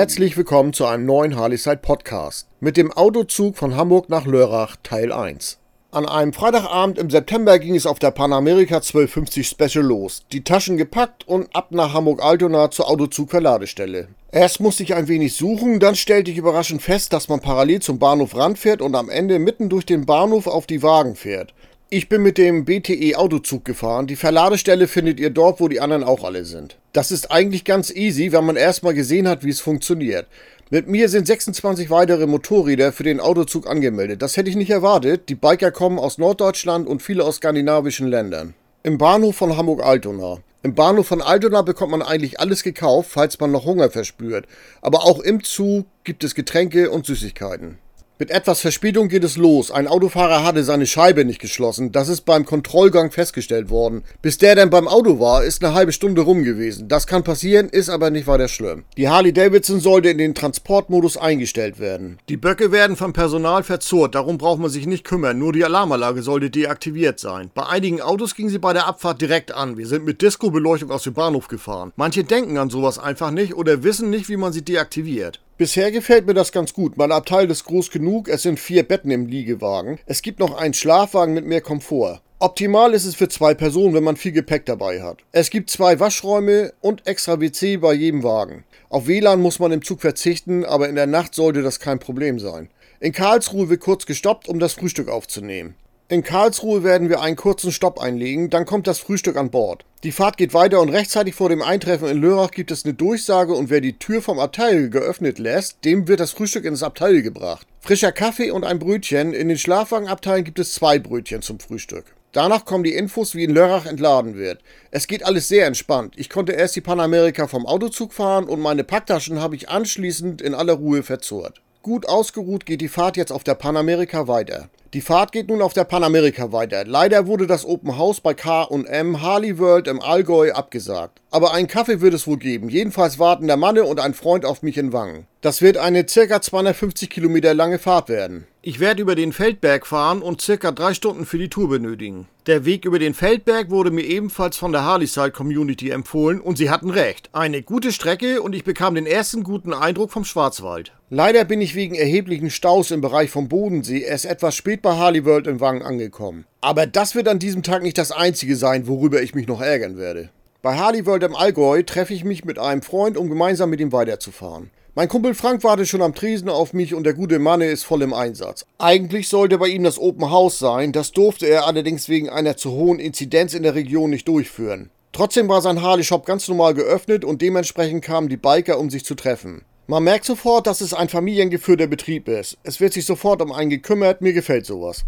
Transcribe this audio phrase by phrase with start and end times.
[0.00, 5.12] Herzlich willkommen zu einem neuen Harleyside Podcast mit dem Autozug von Hamburg nach Lörrach Teil
[5.12, 5.58] 1.
[5.90, 10.22] An einem Freitagabend im September ging es auf der Panamerika 1250 Special los.
[10.32, 14.08] Die Taschen gepackt und ab nach Hamburg-Altona zur Autozug-Verladestelle.
[14.32, 17.98] Erst musste ich ein wenig suchen, dann stellte ich überraschend fest, dass man parallel zum
[17.98, 21.52] Bahnhof ranfährt und am Ende mitten durch den Bahnhof auf die Wagen fährt.
[21.92, 24.06] Ich bin mit dem BTE Autozug gefahren.
[24.06, 26.78] Die Verladestelle findet ihr dort, wo die anderen auch alle sind.
[26.92, 30.28] Das ist eigentlich ganz easy, wenn man erstmal gesehen hat, wie es funktioniert.
[30.70, 34.22] Mit mir sind 26 weitere Motorräder für den Autozug angemeldet.
[34.22, 35.28] Das hätte ich nicht erwartet.
[35.28, 38.54] Die Biker kommen aus Norddeutschland und viele aus skandinavischen Ländern.
[38.84, 40.38] Im Bahnhof von Hamburg-Altona.
[40.62, 44.46] Im Bahnhof von Altona bekommt man eigentlich alles gekauft, falls man noch Hunger verspürt.
[44.80, 47.78] Aber auch im Zug gibt es Getränke und Süßigkeiten.
[48.20, 49.70] Mit etwas Verspätung geht es los.
[49.70, 51.90] Ein Autofahrer hatte seine Scheibe nicht geschlossen.
[51.90, 54.04] Das ist beim Kontrollgang festgestellt worden.
[54.20, 56.86] Bis der dann beim Auto war, ist eine halbe Stunde rum gewesen.
[56.86, 58.84] Das kann passieren, ist aber nicht weiter schlimm.
[58.98, 62.18] Die Harley Davidson sollte in den Transportmodus eingestellt werden.
[62.28, 65.38] Die Böcke werden vom Personal verzurrt, darum braucht man sich nicht kümmern.
[65.38, 67.50] Nur die Alarmanlage sollte deaktiviert sein.
[67.54, 69.78] Bei einigen Autos ging sie bei der Abfahrt direkt an.
[69.78, 71.94] Wir sind mit Disco-Beleuchtung aus dem Bahnhof gefahren.
[71.96, 75.40] Manche denken an sowas einfach nicht oder wissen nicht, wie man sie deaktiviert.
[75.60, 76.96] Bisher gefällt mir das ganz gut.
[76.96, 79.98] Mein Abteil ist groß genug, es sind vier Betten im Liegewagen.
[80.06, 82.22] Es gibt noch einen Schlafwagen mit mehr Komfort.
[82.38, 85.18] Optimal ist es für zwei Personen, wenn man viel Gepäck dabei hat.
[85.32, 88.64] Es gibt zwei Waschräume und extra WC bei jedem Wagen.
[88.88, 92.38] Auf WLAN muss man im Zug verzichten, aber in der Nacht sollte das kein Problem
[92.38, 92.70] sein.
[92.98, 95.74] In Karlsruhe wird kurz gestoppt, um das Frühstück aufzunehmen.
[96.10, 99.84] In Karlsruhe werden wir einen kurzen Stopp einlegen, dann kommt das Frühstück an Bord.
[100.02, 103.54] Die Fahrt geht weiter und rechtzeitig vor dem Eintreffen in Lörrach gibt es eine Durchsage
[103.54, 107.64] und wer die Tür vom Abteil geöffnet lässt, dem wird das Frühstück ins Abteil gebracht.
[107.78, 109.32] Frischer Kaffee und ein Brötchen.
[109.32, 112.06] In den Schlafwagenabteilen gibt es zwei Brötchen zum Frühstück.
[112.32, 114.62] Danach kommen die Infos, wie in Lörrach entladen wird.
[114.90, 116.14] Es geht alles sehr entspannt.
[116.16, 120.54] Ich konnte erst die Panamerika vom Autozug fahren und meine Packtaschen habe ich anschließend in
[120.54, 121.60] aller Ruhe verzurrt.
[121.82, 124.68] Gut ausgeruht geht die Fahrt jetzt auf der Panamerika weiter.
[124.92, 126.84] Die Fahrt geht nun auf der Panamerika weiter.
[126.84, 131.22] Leider wurde das Open House bei K&M Harley World im Allgäu abgesagt.
[131.30, 132.68] Aber einen Kaffee wird es wohl geben.
[132.68, 135.26] Jedenfalls warten der Manne und ein Freund auf mich in Wangen.
[135.42, 136.42] Das wird eine ca.
[136.42, 138.46] 250 Kilometer lange Fahrt werden.
[138.60, 140.70] Ich werde über den Feldberg fahren und ca.
[140.70, 142.28] drei Stunden für die Tour benötigen.
[142.46, 146.68] Der Weg über den Feldberg wurde mir ebenfalls von der Harleyside Community empfohlen und sie
[146.68, 147.30] hatten recht.
[147.32, 150.92] Eine gute Strecke und ich bekam den ersten guten Eindruck vom Schwarzwald.
[151.08, 155.24] Leider bin ich wegen erheblichen Staus im Bereich vom Bodensee erst etwas spät bei Harley
[155.24, 156.44] World in Wangen angekommen.
[156.60, 159.96] Aber das wird an diesem Tag nicht das einzige sein, worüber ich mich noch ärgern
[159.96, 160.28] werde.
[160.60, 163.92] Bei Harley World im Allgäu treffe ich mich mit einem Freund, um gemeinsam mit ihm
[163.92, 164.70] weiterzufahren.
[164.96, 168.02] Mein Kumpel Frank wartet schon am Tresen auf mich und der gute Manne ist voll
[168.02, 168.66] im Einsatz.
[168.78, 172.72] Eigentlich sollte bei ihm das Open House sein, das durfte er allerdings wegen einer zu
[172.72, 174.90] hohen Inzidenz in der Region nicht durchführen.
[175.12, 179.04] Trotzdem war sein Harley Shop ganz normal geöffnet und dementsprechend kamen die Biker, um sich
[179.04, 179.62] zu treffen.
[179.86, 182.58] Man merkt sofort, dass es ein familiengeführter Betrieb ist.
[182.64, 185.04] Es wird sich sofort um einen gekümmert, mir gefällt sowas.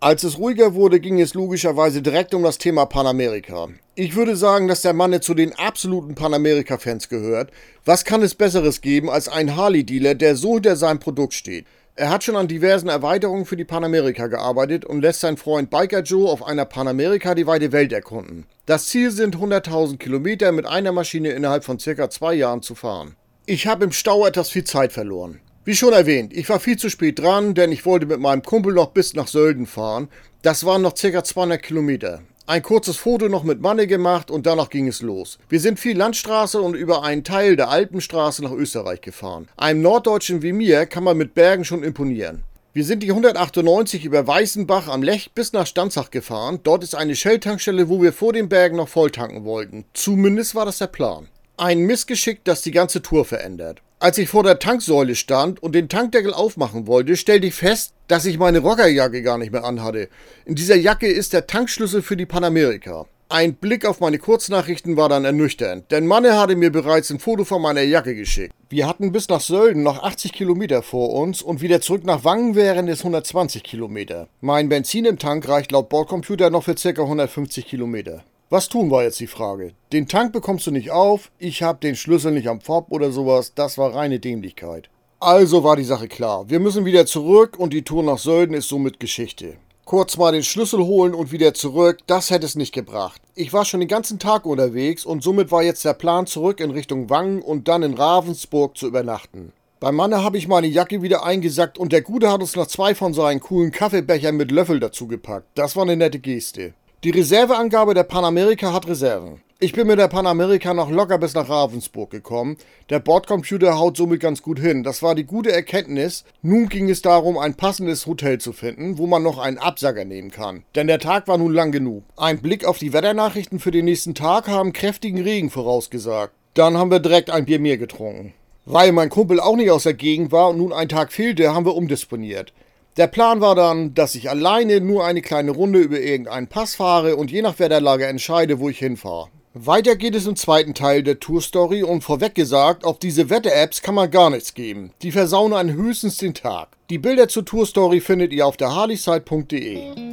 [0.00, 3.68] Als es ruhiger wurde, ging es logischerweise direkt um das Thema Panamerika.
[3.96, 7.50] Ich würde sagen, dass der Mann zu den absoluten Panamerika-Fans gehört.
[7.84, 11.66] Was kann es Besseres geben als ein Harley-Dealer, der so hinter seinem Produkt steht?
[11.96, 16.02] Er hat schon an diversen Erweiterungen für die Panamerika gearbeitet und lässt seinen Freund Biker
[16.02, 18.46] Joe auf einer Panamerika die weite Welt erkunden.
[18.66, 23.16] Das Ziel sind 100.000 Kilometer mit einer Maschine innerhalb von circa zwei Jahren zu fahren.
[23.46, 25.40] Ich habe im Stau etwas viel Zeit verloren.
[25.68, 28.72] Wie schon erwähnt, ich war viel zu spät dran, denn ich wollte mit meinem Kumpel
[28.72, 30.08] noch bis nach Sölden fahren.
[30.40, 31.22] Das waren noch ca.
[31.22, 32.22] 200 Kilometer.
[32.46, 35.38] Ein kurzes Foto noch mit Manne gemacht und danach ging es los.
[35.50, 39.48] Wir sind viel Landstraße und über einen Teil der Alpenstraße nach Österreich gefahren.
[39.58, 42.44] Einem Norddeutschen wie mir kann man mit Bergen schon imponieren.
[42.72, 46.60] Wir sind die 198 über Weißenbach am Lech bis nach Stanzach gefahren.
[46.62, 49.84] Dort ist eine Shell-Tankstelle, wo wir vor den Bergen noch voll tanken wollten.
[49.92, 51.28] Zumindest war das der Plan.
[51.58, 53.82] Ein Missgeschick, das die ganze Tour verändert.
[54.00, 58.26] Als ich vor der Tanksäule stand und den Tankdeckel aufmachen wollte, stellte ich fest, dass
[58.26, 60.08] ich meine Rockerjacke gar nicht mehr anhatte.
[60.44, 63.06] In dieser Jacke ist der Tankschlüssel für die Panamerika.
[63.28, 67.44] Ein Blick auf meine Kurznachrichten war dann ernüchternd, denn Manne hatte mir bereits ein Foto
[67.44, 68.54] von meiner Jacke geschickt.
[68.70, 72.54] Wir hatten bis nach Sölden noch 80 Kilometer vor uns und wieder zurück nach Wangen
[72.54, 74.28] wären es 120 Kilometer.
[74.40, 77.02] Mein Benzin im Tank reicht laut Bordcomputer noch für ca.
[77.02, 78.22] 150 Kilometer.
[78.50, 79.72] Was tun war jetzt die Frage?
[79.92, 83.52] Den Tank bekommst du nicht auf, ich hab den Schlüssel nicht am Fob oder sowas,
[83.54, 84.88] das war reine Dämlichkeit.
[85.20, 86.48] Also war die Sache klar.
[86.48, 89.56] Wir müssen wieder zurück und die Tour nach Sölden ist somit Geschichte.
[89.84, 93.20] Kurz mal den Schlüssel holen und wieder zurück, das hätte es nicht gebracht.
[93.34, 96.70] Ich war schon den ganzen Tag unterwegs und somit war jetzt der Plan zurück in
[96.70, 99.52] Richtung Wangen und dann in Ravensburg zu übernachten.
[99.78, 102.94] Beim Manne habe ich meine Jacke wieder eingesackt und der Gute hat uns noch zwei
[102.94, 105.46] von seinen coolen Kaffeebechern mit Löffel dazu gepackt.
[105.54, 106.72] Das war eine nette Geste.
[107.04, 109.40] Die Reserveangabe der Panamerika hat Reserven.
[109.60, 112.56] Ich bin mit der Panamerika noch locker bis nach Ravensburg gekommen.
[112.90, 114.82] Der Bordcomputer haut somit ganz gut hin.
[114.82, 116.24] Das war die gute Erkenntnis.
[116.42, 120.32] Nun ging es darum, ein passendes Hotel zu finden, wo man noch einen Absager nehmen
[120.32, 120.64] kann.
[120.74, 122.02] Denn der Tag war nun lang genug.
[122.16, 126.34] Ein Blick auf die Wetternachrichten für den nächsten Tag haben kräftigen Regen vorausgesagt.
[126.54, 128.34] Dann haben wir direkt ein Bier mehr getrunken.
[128.64, 131.64] Weil mein Kumpel auch nicht aus der Gegend war und nun ein Tag fehlte, haben
[131.64, 132.52] wir umdisponiert.
[132.98, 137.14] Der Plan war dann, dass ich alleine nur eine kleine Runde über irgendeinen Pass fahre
[137.14, 139.28] und je nach Wetterlage entscheide, wo ich hinfahre.
[139.54, 143.94] Weiter geht es im zweiten Teil der Tour-Story und vorweg gesagt, auf diese Wetter-Apps kann
[143.94, 144.90] man gar nichts geben.
[145.02, 146.70] Die versauen einen höchstens den Tag.
[146.90, 150.07] Die Bilder zur Tour-Story findet ihr auf der harleyside.de.